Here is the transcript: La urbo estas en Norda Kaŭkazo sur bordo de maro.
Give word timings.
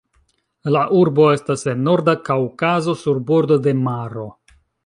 La 0.75 0.79
urbo 0.99 1.27
estas 1.33 1.67
en 1.75 1.85
Norda 1.89 2.17
Kaŭkazo 2.31 2.99
sur 3.05 3.23
bordo 3.31 3.63
de 3.69 3.79
maro. 3.87 4.29